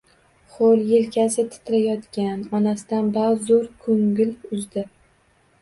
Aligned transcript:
Ho‘l 0.53 0.79
yelkasi 0.91 1.45
titra-yotgan 1.57 2.41
onasidan 2.61 3.13
bazo‘r 3.19 3.69
ko‘ngil 3.85 4.33
uzdi 4.59 4.89